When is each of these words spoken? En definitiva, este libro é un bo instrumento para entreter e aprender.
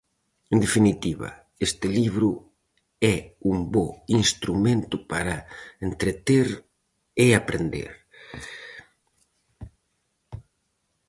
En 0.53 0.57
definitiva, 0.65 1.29
este 1.67 1.87
libro 1.99 2.29
é 3.13 3.15
un 3.51 3.57
bo 3.73 3.87
instrumento 4.21 4.95
para 5.11 5.35
entreter 5.89 6.47
e 7.23 7.25
aprender. 7.31 7.91